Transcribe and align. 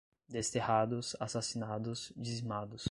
Desterrados, 0.27 1.15
assassinados, 1.19 2.11
dizimados 2.17 2.79